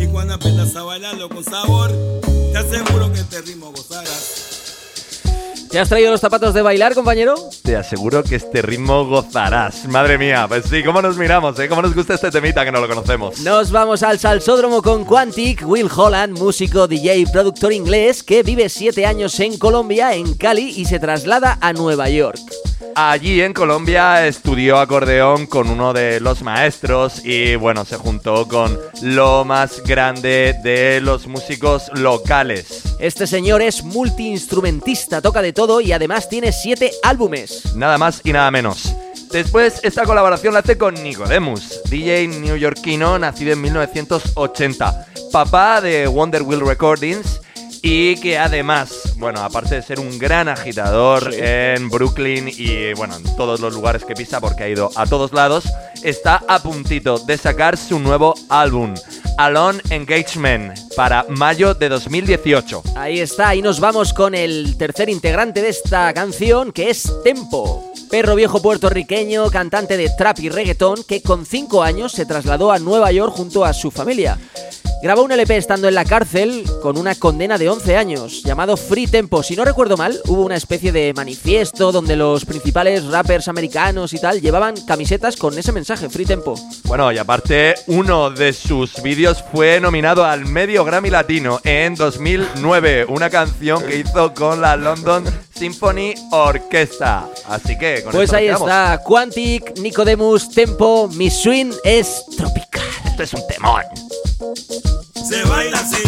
[0.00, 1.90] Y cuando aprendas a bailarlo con sabor,
[2.52, 4.49] te aseguro que este ritmo gozarás.
[5.70, 7.36] ¿Te has traído los zapatos de bailar, compañero?
[7.62, 9.86] Te aseguro que este ritmo gozarás.
[9.86, 11.68] Madre mía, pues sí, cómo nos miramos, ¿eh?
[11.68, 13.38] Cómo nos gusta este temita que no lo conocemos.
[13.40, 18.68] Nos vamos al salsódromo con Quantic, Will Holland, músico, DJ y productor inglés que vive
[18.68, 22.40] siete años en Colombia, en Cali, y se traslada a Nueva York.
[22.96, 28.78] Allí en Colombia estudió acordeón con uno de los maestros y bueno, se juntó con
[29.02, 32.82] lo más grande de los músicos locales.
[32.98, 37.74] Este señor es multiinstrumentista, toca de todo y además tiene siete álbumes.
[37.74, 38.94] Nada más y nada menos.
[39.30, 46.42] Después, esta colaboración la hace con Nicodemus, DJ neoyorquino nacido en 1980, papá de Wonder
[46.42, 47.42] Wheel Recordings
[47.82, 53.36] y que además, bueno, aparte de ser un gran agitador en Brooklyn y bueno, en
[53.36, 55.64] todos los lugares que pisa porque ha ido a todos lados,
[56.02, 58.94] está a puntito de sacar su nuevo álbum,
[59.38, 62.82] Alone Engagement, para mayo de 2018.
[62.96, 67.92] Ahí está, y nos vamos con el tercer integrante de esta canción, que es Tempo.
[68.10, 72.78] Perro viejo puertorriqueño, cantante de trap y reggaetón, que con 5 años se trasladó a
[72.78, 74.38] Nueva York junto a su familia.
[75.02, 79.06] Grabó un LP estando en la cárcel con una condena de 11 años, llamado Free
[79.06, 79.42] Tempo.
[79.42, 84.20] Si no recuerdo mal, hubo una especie de manifiesto donde los principales rappers americanos y
[84.20, 86.54] tal llevaban camisetas con ese mensaje, Free Tempo.
[86.84, 93.06] Bueno, y aparte, uno de sus vídeos fue nominado al medio Grammy Latino en 2009,
[93.08, 95.24] una canción que hizo con la London
[95.54, 97.26] Symphony Orchestra.
[97.48, 102.69] Así que, con Pues ahí está, Quantic, Nicodemus, Tempo, mi swing es tropical.
[103.20, 103.82] Esto es un temón.
[105.28, 106.02] Se baila así,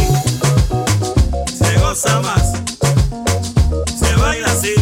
[1.55, 2.53] se goza más.
[3.99, 4.75] Se baila así,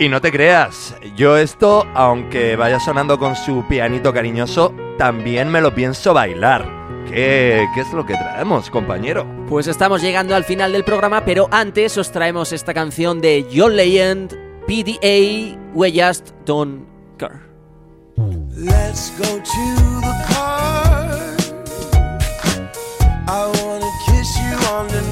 [0.00, 5.60] Y no te creas, yo esto, aunque vaya sonando con su pianito cariñoso, también me
[5.60, 6.64] lo pienso bailar.
[7.08, 9.26] ¿Qué, qué es lo que traemos, compañero?
[9.48, 13.74] Pues estamos llegando al final del programa, pero antes os traemos esta canción de John
[13.74, 14.34] Legend,
[14.68, 16.86] PDA, We Just Don't
[17.18, 17.40] Care.
[18.56, 21.40] Let's go to the park.
[23.26, 25.07] I wanna kiss you underneath the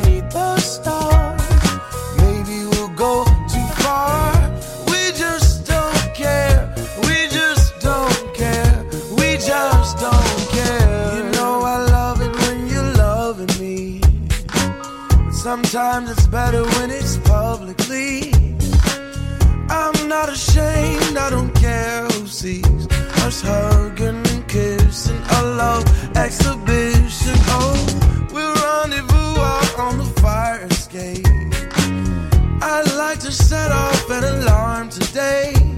[15.68, 18.32] Sometimes it's better when it's publicly.
[19.68, 22.86] I'm not ashamed, I don't care who sees
[23.24, 25.20] us hugging and kissing.
[25.28, 25.84] A love
[26.16, 27.34] exhibition.
[27.50, 31.26] Oh, we'll rendezvous out on the fire escape.
[32.62, 35.75] I'd like to set off an alarm today.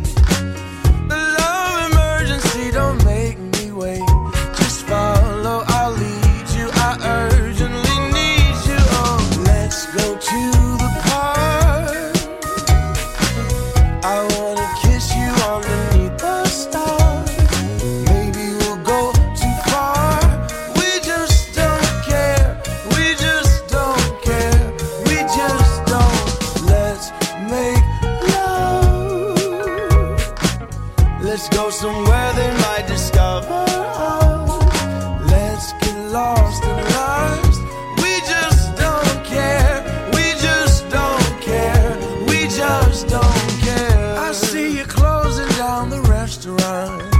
[46.48, 47.14] Restaurant.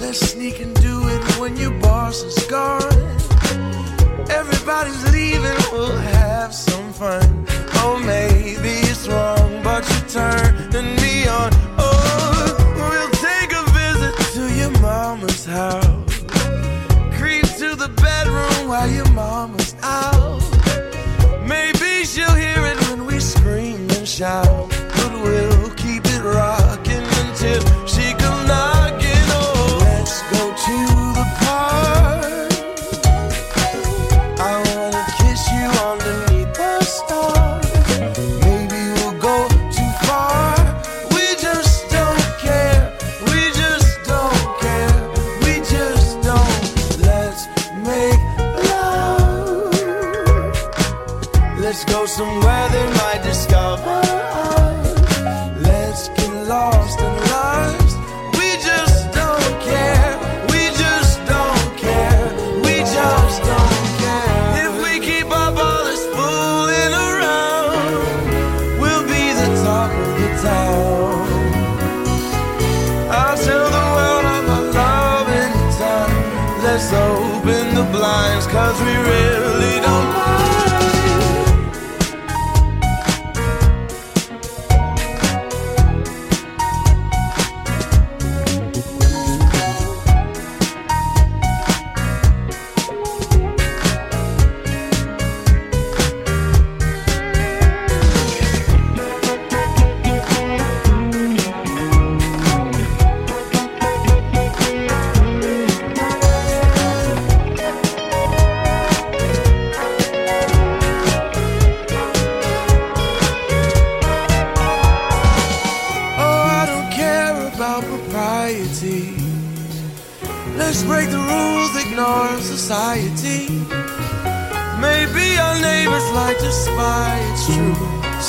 [0.00, 2.82] Let's sneak and do it when your boss is gone.
[4.30, 7.46] Everybody's leaving, we'll have some fun.
[7.74, 11.50] Oh, maybe it's wrong, but you turning me on.
[11.78, 16.24] Oh, we'll take a visit to your mama's house.
[17.18, 20.42] Creep to the bedroom while your mama's out.
[21.46, 24.75] Maybe she'll hear it when we scream and shout.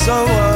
[0.07, 0.46] So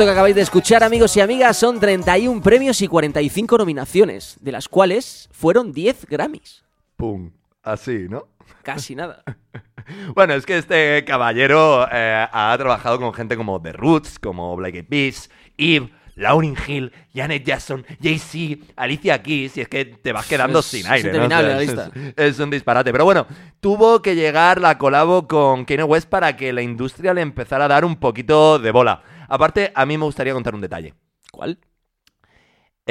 [0.00, 4.50] Esto que acabáis de escuchar, amigos y amigas, son 31 premios y 45 nominaciones, de
[4.50, 6.64] las cuales fueron 10 Grammys.
[6.96, 7.30] Pum.
[7.62, 8.28] Así, ¿no?
[8.62, 9.22] Casi nada.
[10.14, 14.74] Bueno, es que este caballero eh, ha trabajado con gente como The Roots, como Black
[14.76, 15.28] Eyed Peas,
[15.58, 20.66] Eve, Lauryn Hill, Janet Jackson, Jay-Z, Alicia Keys, y es que te vas quedando Es-
[20.66, 21.08] sin es aire.
[21.08, 21.90] interminable la es, lista.
[22.16, 22.92] es un disparate.
[22.92, 23.26] Pero bueno,
[23.60, 27.68] tuvo que llegar la colabo con Kanye West para que la industria le empezara a
[27.68, 29.02] dar un poquito de bola.
[29.30, 30.92] Aparte, a mí me gustaría contar un detalle.
[31.32, 31.58] ¿Cuál?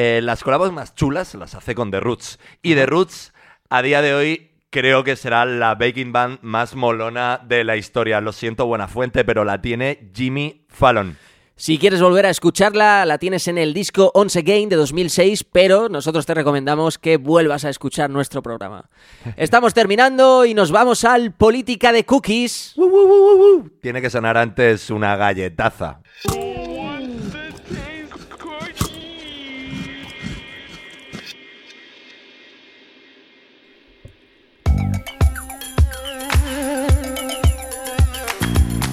[0.01, 2.39] eh, las colabos más chulas las hace con The Roots.
[2.61, 3.33] Y The Roots,
[3.69, 8.21] a día de hoy, creo que será la baking band más molona de la historia.
[8.21, 11.17] Lo siento, buena fuente, pero la tiene Jimmy Fallon.
[11.59, 15.89] Si quieres volver a escucharla, la tienes en el disco Once Again de 2006, pero
[15.89, 18.89] nosotros te recomendamos que vuelvas a escuchar nuestro programa.
[19.35, 22.75] Estamos terminando y nos vamos al Política de Cookies.
[23.81, 25.99] Tiene que sonar antes una galletaza.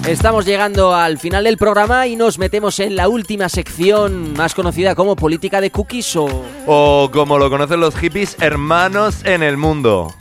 [0.07, 4.95] Estamos llegando al final del programa y nos metemos en la última sección más conocida
[4.95, 6.45] como Política de Cookies o...
[6.65, 10.13] O como lo conocen los hippies, hermanos en el mundo.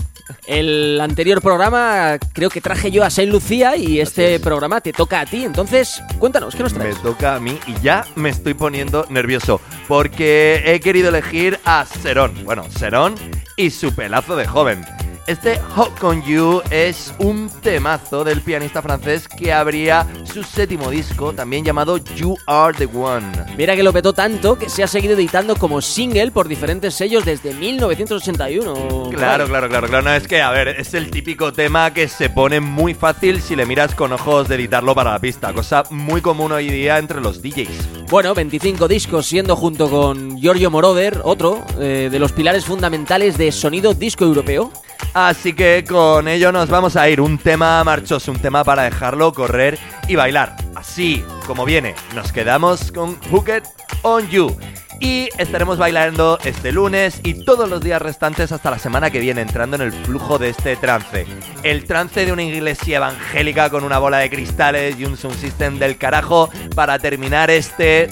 [0.44, 4.40] El anterior programa creo que traje yo a Saint Lucía y este es.
[4.40, 5.44] programa te toca a ti.
[5.44, 7.00] Entonces, cuéntanos, ¿qué nos Me traes?
[7.00, 12.32] toca a mí y ya me estoy poniendo nervioso porque he querido elegir a Serón.
[12.44, 13.14] Bueno, Serón
[13.56, 14.84] y su pelazo de joven.
[15.26, 21.32] Este Hot Con You es un temazo del pianista francés que abría su séptimo disco,
[21.32, 23.26] también llamado You Are the One.
[23.56, 27.24] Mira que lo petó tanto que se ha seguido editando como single por diferentes sellos
[27.24, 29.10] desde 1981.
[29.10, 30.02] Claro, claro, claro, claro.
[30.02, 33.56] No, es que, a ver, es el típico tema que se pone muy fácil si
[33.56, 37.20] le miras con ojos de editarlo para la pista, cosa muy común hoy día entre
[37.20, 38.06] los DJs.
[38.08, 43.50] Bueno, 25 discos, siendo junto con Giorgio Moroder, otro eh, de los pilares fundamentales de
[43.50, 44.70] sonido disco europeo.
[45.16, 47.22] Así que con ello nos vamos a ir.
[47.22, 50.54] Un tema marchoso, un tema para dejarlo correr y bailar.
[50.74, 53.62] Así como viene, nos quedamos con Hooked
[54.02, 54.54] on You.
[55.00, 59.40] Y estaremos bailando este lunes y todos los días restantes hasta la semana que viene,
[59.40, 61.26] entrando en el flujo de este trance.
[61.62, 65.78] El trance de una iglesia evangélica con una bola de cristales y un sound system
[65.78, 68.10] del carajo para terminar este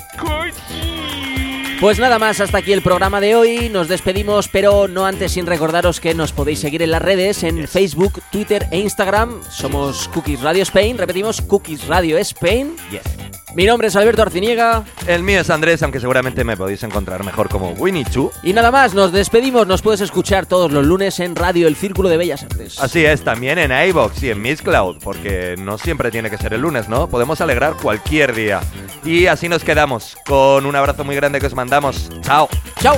[1.84, 3.68] Pues nada más, hasta aquí el programa de hoy.
[3.68, 7.68] Nos despedimos, pero no antes sin recordaros que nos podéis seguir en las redes, en
[7.68, 9.42] Facebook, Twitter e Instagram.
[9.50, 10.96] Somos Cookies Radio Spain.
[10.96, 12.74] Repetimos, Cookies Radio Spain.
[12.90, 13.43] Yes.
[13.54, 14.84] Mi nombre es Alberto Arciniega.
[15.06, 18.32] El mío es Andrés, aunque seguramente me podéis encontrar mejor como Winnie Chu.
[18.42, 19.66] Y nada más, nos despedimos.
[19.68, 22.80] Nos puedes escuchar todos los lunes en Radio El Círculo de Bellas Artes.
[22.80, 26.52] Así es, también en iBox y en Miss Cloud, porque no siempre tiene que ser
[26.52, 27.06] el lunes, ¿no?
[27.08, 28.60] Podemos alegrar cualquier día.
[29.04, 32.10] Y así nos quedamos, con un abrazo muy grande que os mandamos.
[32.22, 32.48] ¡Chao!
[32.80, 32.96] ¡Chao!